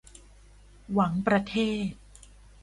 [0.93, 1.55] หวังประเท
[1.87, 1.91] ศ